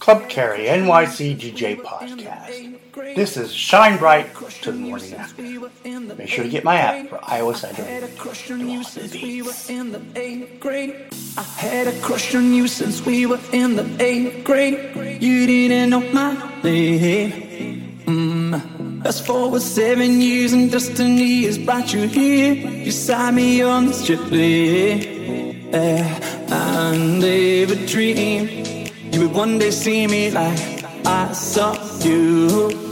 Club 0.00 0.28
Carry 0.28 0.66
NYC 0.66 1.36
DJ 1.38 1.80
podcast. 1.80 3.14
This 3.14 3.36
is 3.36 3.52
Shine 3.52 3.98
Bright 3.98 4.34
to 4.62 4.72
the 4.72 4.78
Morning 4.78 5.14
After. 5.14 5.42
Make 5.42 6.28
sure 6.28 6.44
to 6.44 6.50
get 6.50 6.64
my 6.64 6.76
app 6.76 7.08
for 7.08 7.18
iOS 7.18 7.64
Android. 7.64 7.86
I 7.86 7.90
had 7.90 8.02
a 8.02 8.08
crush 8.16 8.50
on 8.50 8.68
you 8.68 8.82
since 8.84 9.12
we 9.14 9.42
were 9.42 9.52
in 9.68 9.92
the 9.92 10.02
eighth 10.16 10.60
grade. 10.60 10.94
I 11.36 11.42
had 11.42 11.86
a 11.86 12.00
crush 12.00 12.34
on 12.34 12.50
new 12.50 12.68
sense, 12.68 13.04
we 13.06 13.26
were 13.26 13.40
in 13.52 13.76
the 13.76 13.84
great 14.44 14.92
grade. 14.94 15.22
you 15.22 15.46
didn't 15.46 15.90
know 15.90 16.00
my 16.12 16.34
name. 16.62 18.02
Mm. 18.06 19.02
Fast 19.02 19.24
forward 19.24 19.62
seven 19.62 20.20
years 20.20 20.52
and 20.52 20.70
destiny 20.70 21.44
has 21.44 21.58
brought 21.58 21.92
you 21.92 22.08
here. 22.08 22.54
You 22.54 22.90
signed 22.90 23.36
me 23.36 23.62
on 23.62 23.86
this 23.86 24.04
triplet. 24.04 25.06
Yeah, 25.72 26.46
I 26.50 26.96
never 26.96 27.74
dreamed 27.86 28.71
you 29.12 29.20
would 29.20 29.32
one 29.32 29.58
day 29.58 29.70
see 29.70 30.06
me 30.06 30.30
like 30.30 30.84
I 31.06 31.32
saw 31.32 31.74
you. 32.00 32.91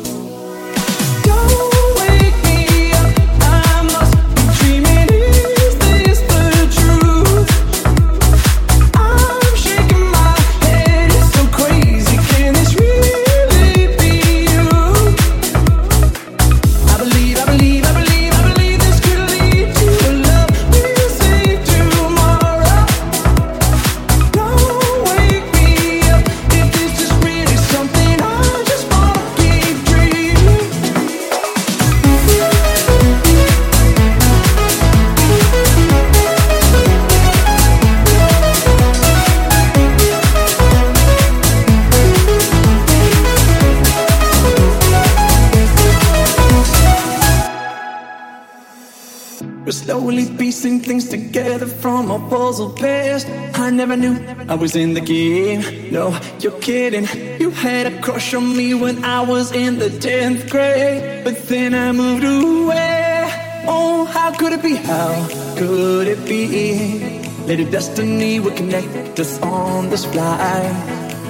From 51.81 52.11
a 52.11 52.19
puzzle 52.29 52.71
past. 52.71 53.27
I 53.55 53.71
never 53.71 53.97
knew 53.97 54.17
I 54.49 54.55
was 54.55 54.77
in 54.77 54.95
the 54.95 55.01
game. 55.01 55.61
No, 55.91 56.19
you're 56.41 56.61
kidding. 56.61 57.07
You 57.41 57.51
had 57.51 57.87
a 57.87 58.01
crush 58.03 58.35
on 58.35 58.57
me 58.57 58.75
when 58.75 59.05
I 59.05 59.21
was 59.21 59.53
in 59.53 59.79
the 59.79 59.89
10th 59.89 60.51
grade. 60.51 61.25
But 61.25 61.37
then 61.49 61.75
I 61.75 61.93
moved 61.93 62.25
away. 62.25 63.29
Oh, 63.67 64.05
how 64.05 64.33
could 64.33 64.53
it 64.53 64.63
be? 64.63 64.75
How 64.75 65.27
could 65.57 66.07
it 66.07 66.25
be? 66.27 67.21
Lady 67.47 67.65
Destiny 67.65 68.41
would 68.41 68.57
connect 68.57 69.19
us 69.19 69.41
on 69.43 69.91
this 69.91 70.05
flight. 70.05 70.73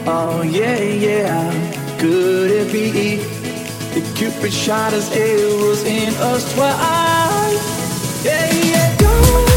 Oh, 0.07 0.43
yeah, 0.43 0.81
yeah. 0.81 1.99
Could 1.99 2.51
it 2.51 2.73
be? 2.73 3.17
The 3.95 4.03
Cupid 4.17 4.53
shot 4.53 4.93
his 4.93 5.11
arrows 5.13 5.85
in 5.85 6.13
us 6.15 6.43
twice. 6.55 8.25
Yeah, 8.25 8.53
yeah. 8.73 9.50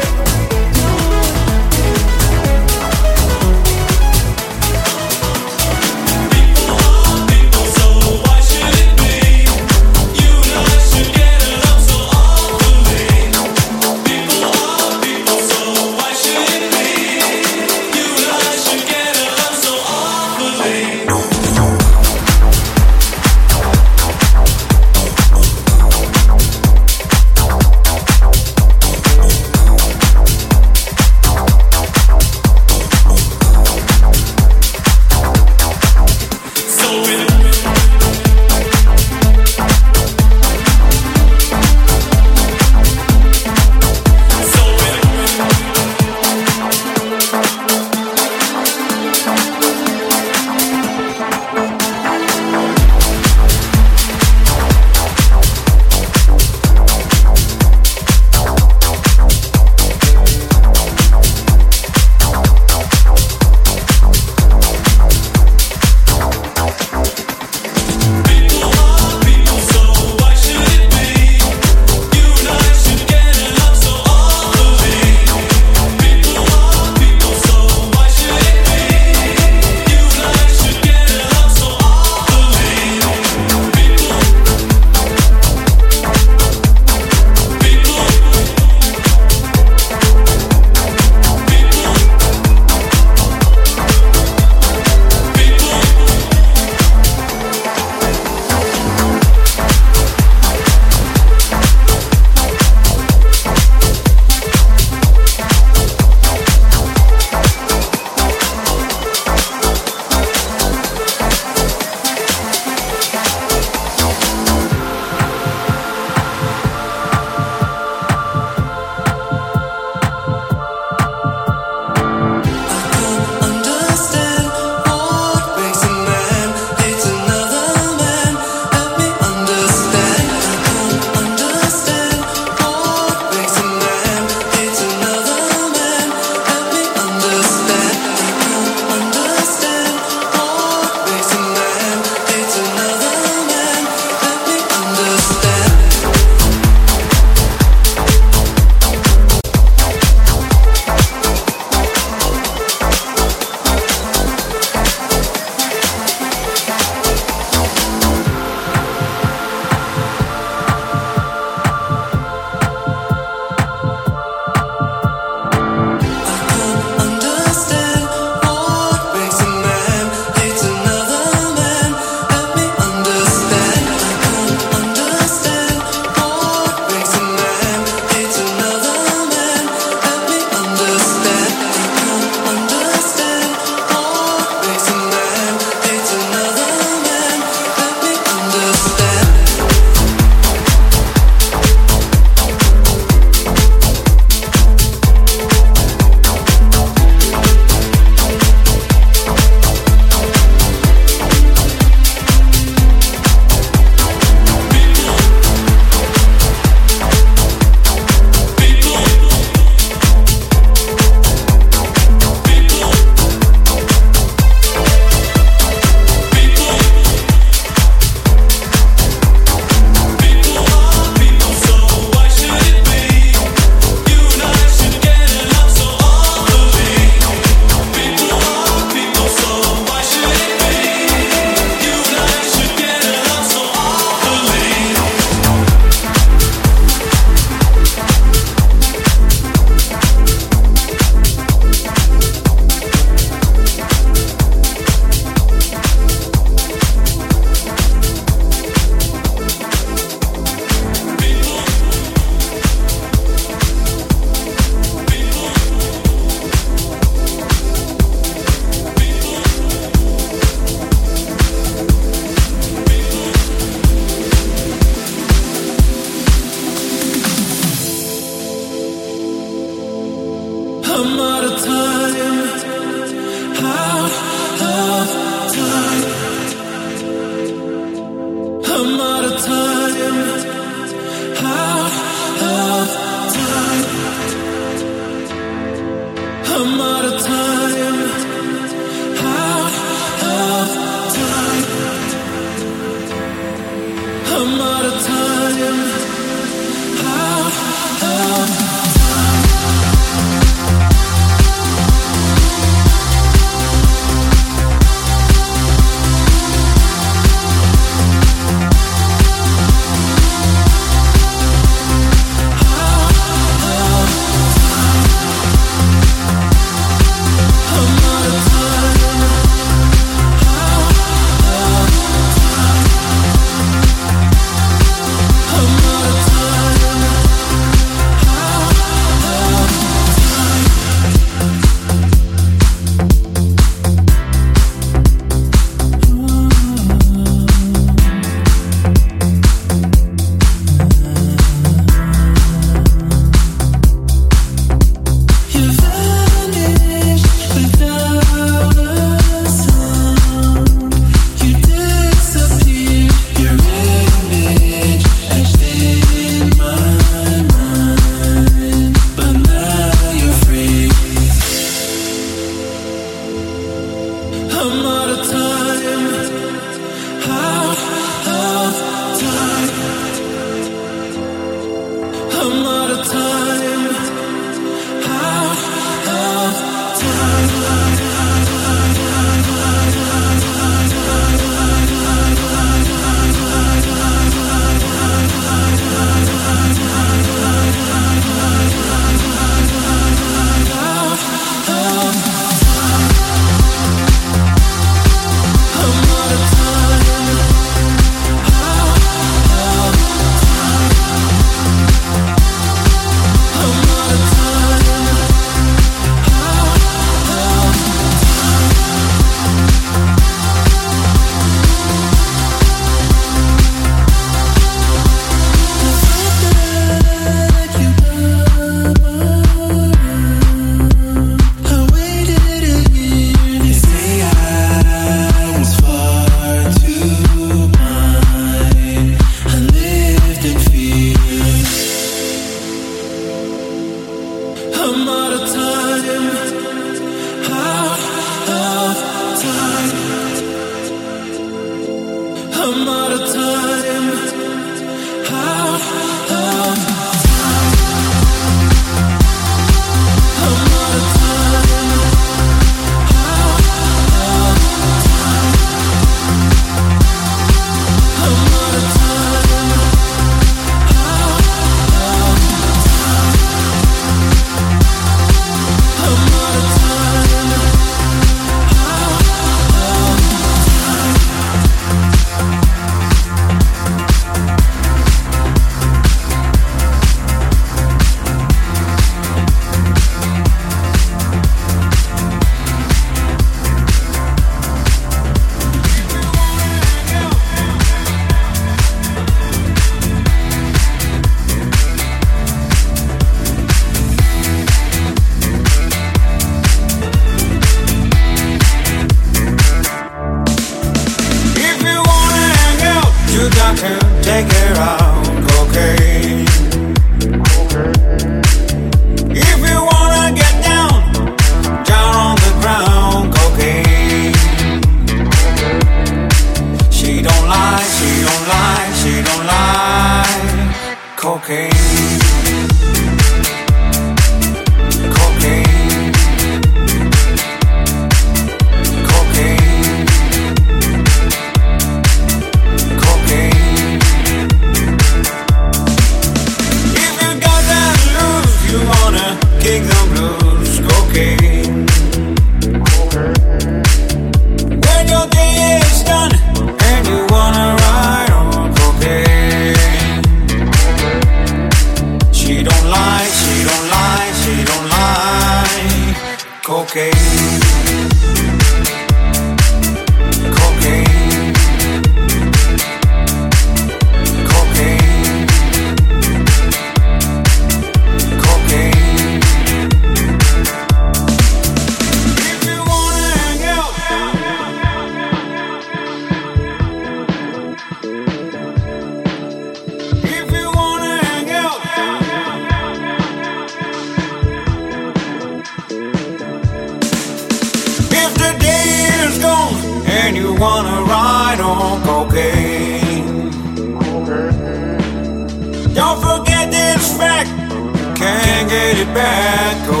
Pretty 598.91 599.05
bad 599.13 599.87
cocaine. 599.87 600.00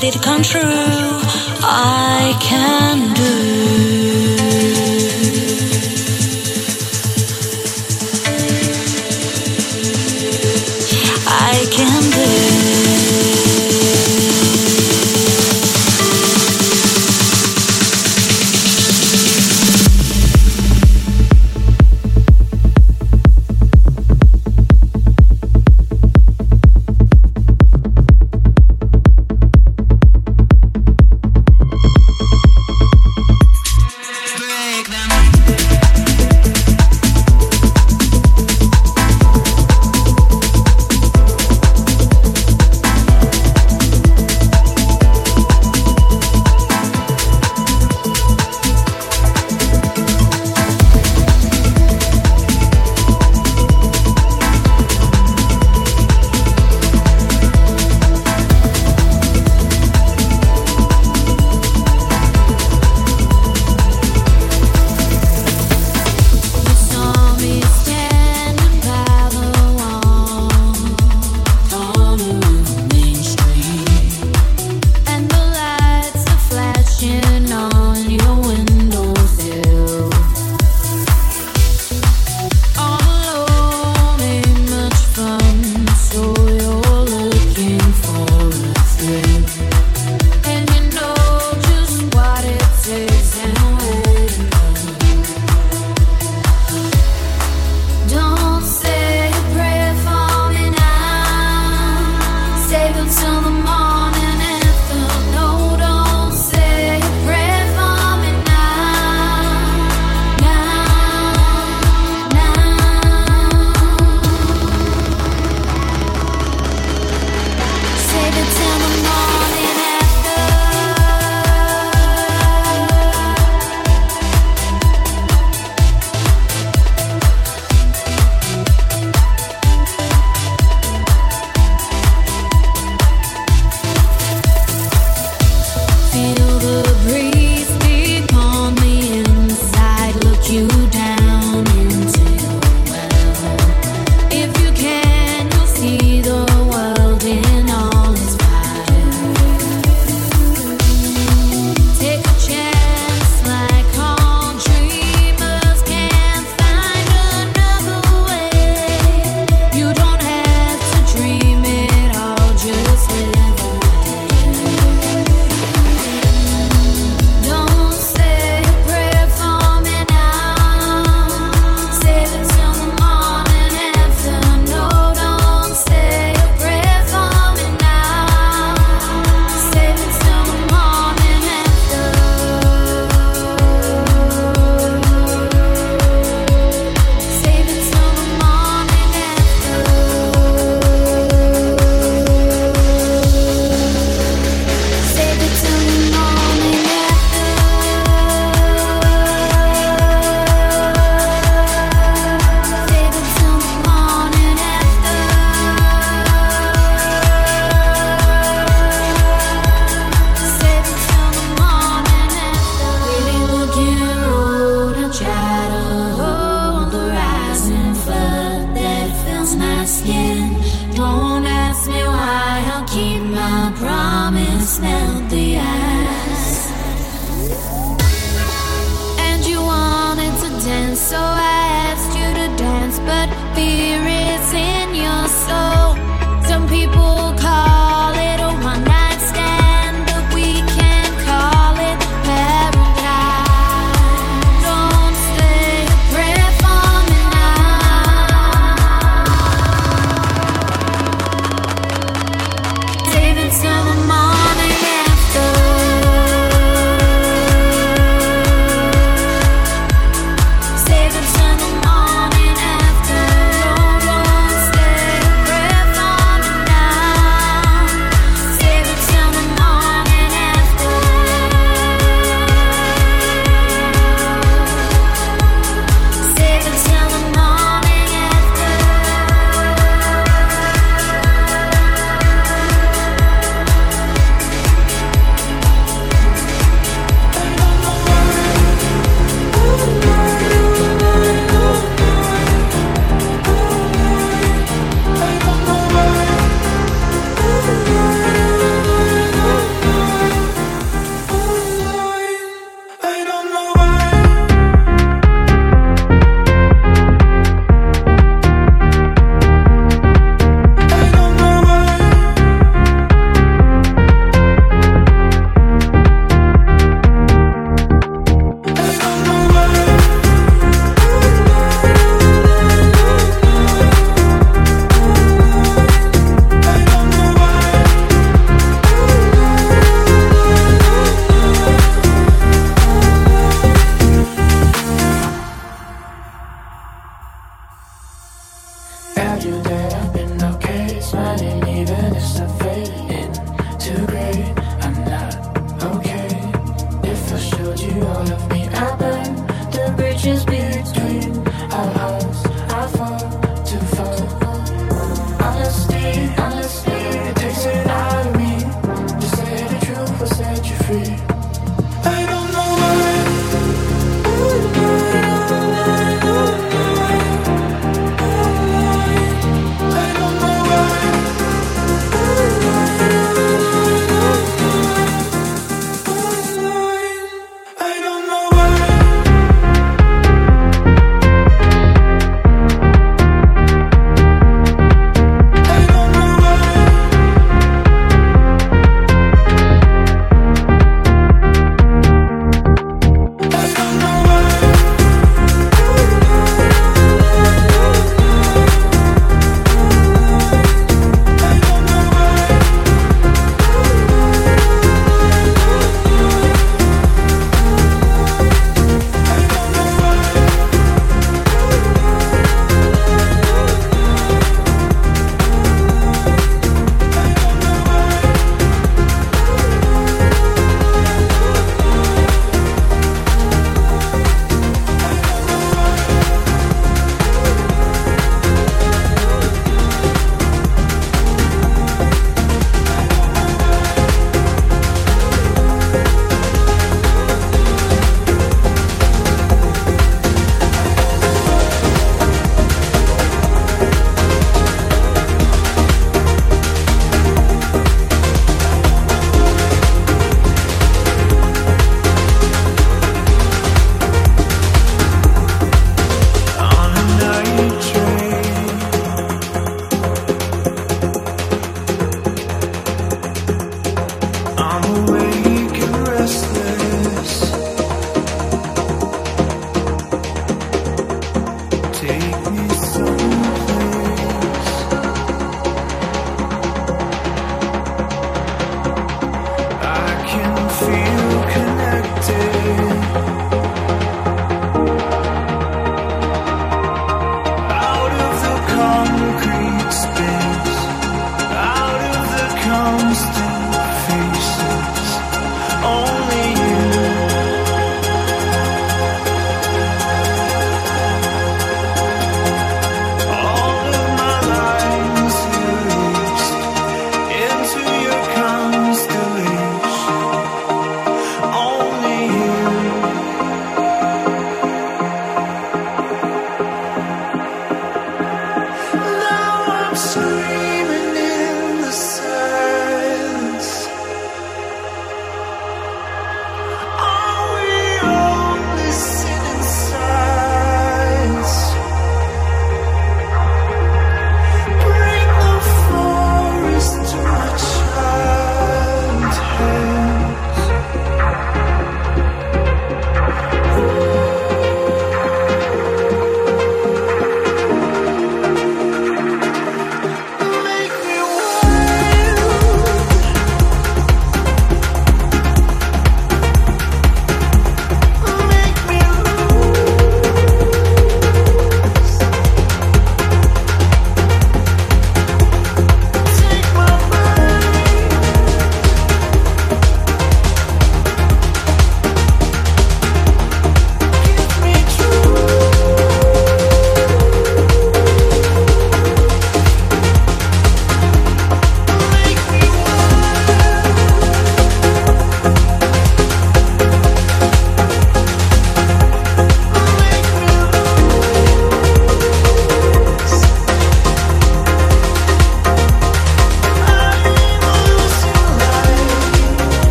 Let 0.00 0.14
it 0.14 0.22
come 0.22 0.42
true. 0.44 0.97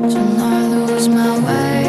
tonight 0.10 0.68
lose 0.88 1.08
my 1.08 1.40
way. 1.40 1.85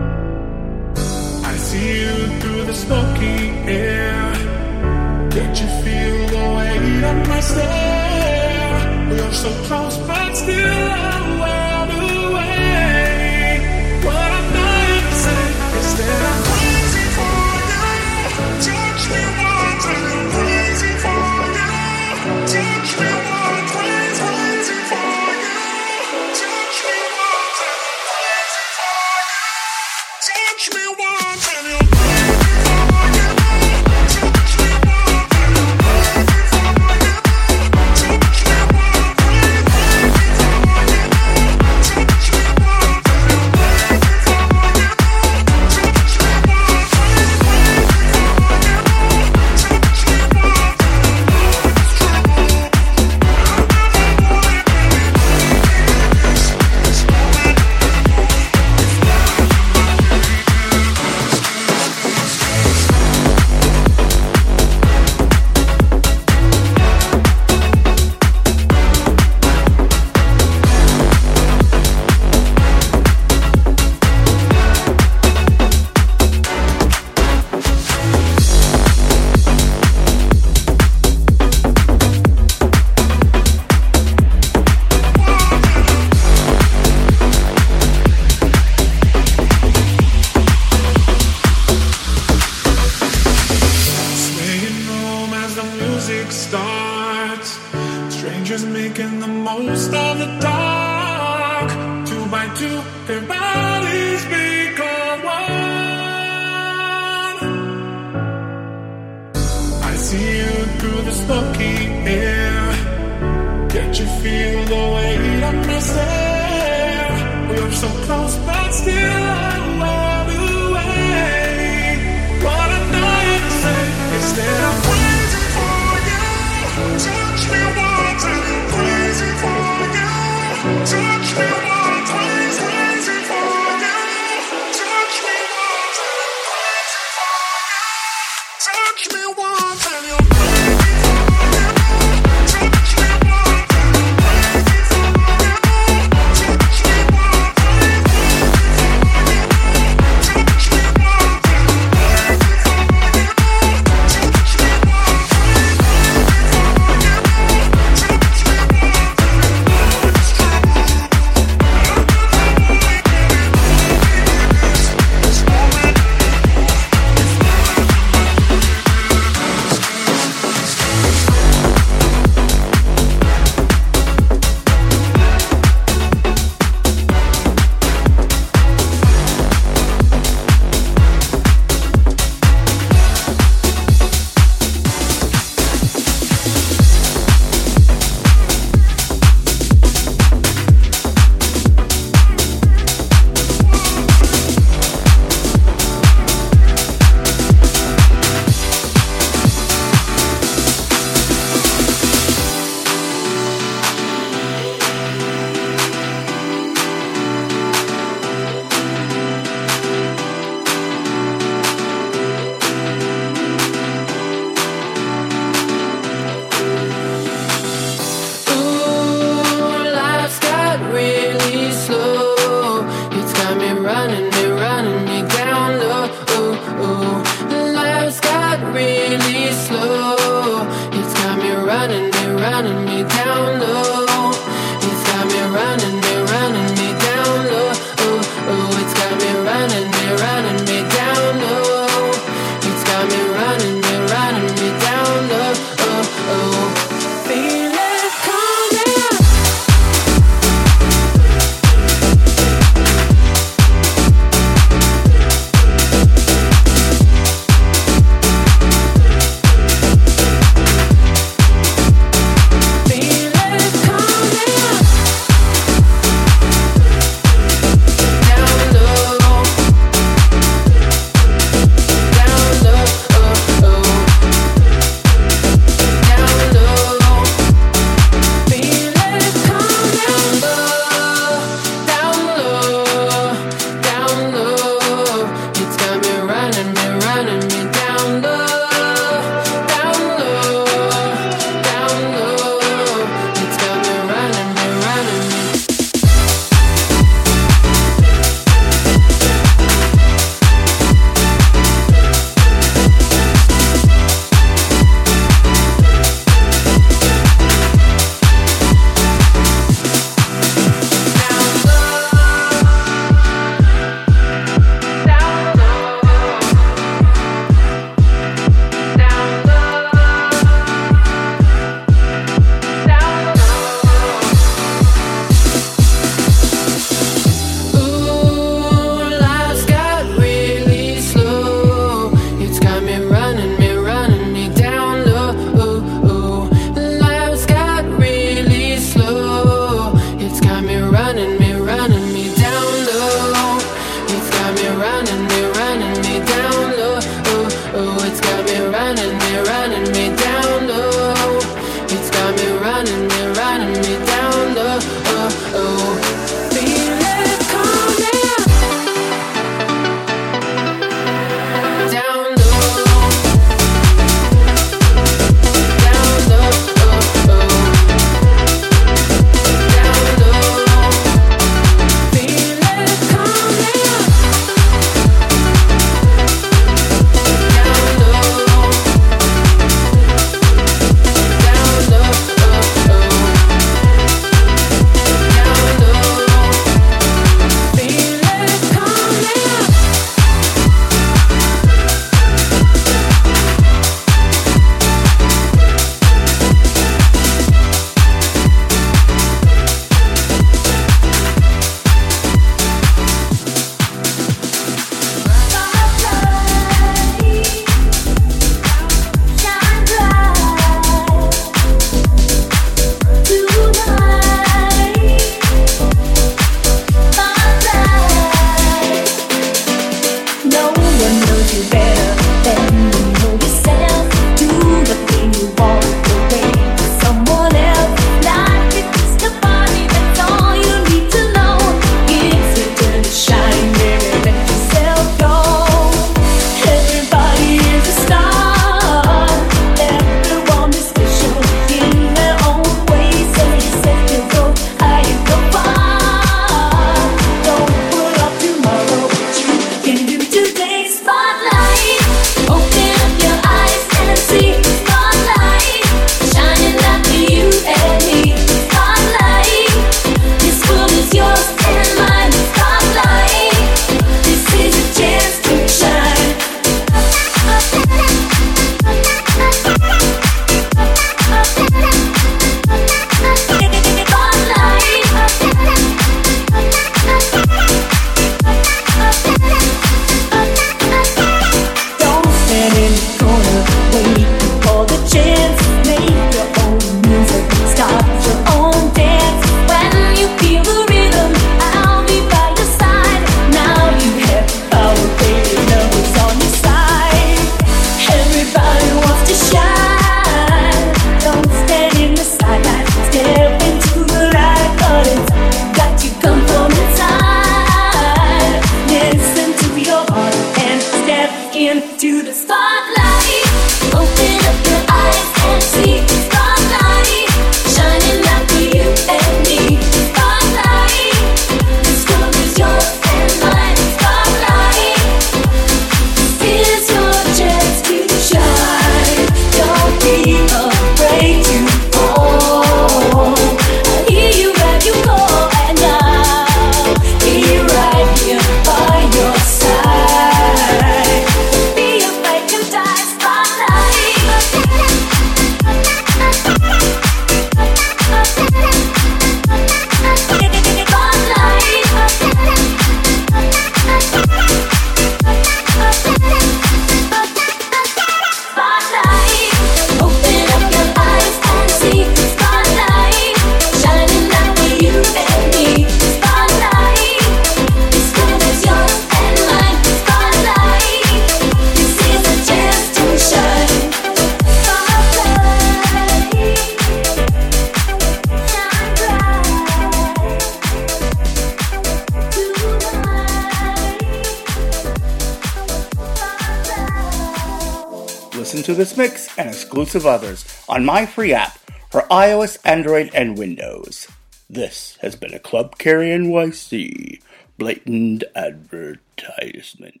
This 588.78 588.96
mix 588.96 589.36
and 589.36 589.48
exclusive 589.48 590.06
others 590.06 590.46
on 590.68 590.84
my 590.84 591.04
free 591.04 591.34
app 591.34 591.58
for 591.90 592.02
iOS, 592.02 592.58
Android, 592.64 593.10
and 593.12 593.36
Windows. 593.36 594.06
This 594.48 594.96
has 595.02 595.16
been 595.16 595.34
a 595.34 595.40
Club 595.40 595.78
Carry 595.78 596.10
NYC 596.10 597.20
blatant 597.58 598.22
advertisement. 598.36 600.00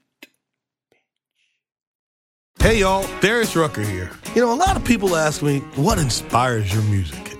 Hey 2.60 2.80
y'all, 2.80 3.06
Darius 3.20 3.56
Rucker 3.56 3.82
here. 3.82 4.10
You 4.34 4.42
know, 4.42 4.52
a 4.52 4.54
lot 4.54 4.76
of 4.76 4.84
people 4.84 5.16
ask 5.16 5.42
me, 5.42 5.58
what 5.74 5.98
inspires 5.98 6.72
your 6.72 6.82
music? 6.84 7.27